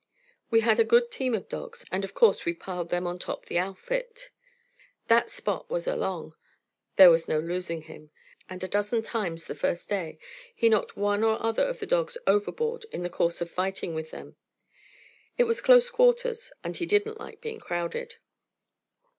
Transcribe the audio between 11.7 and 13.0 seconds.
the dogs overboard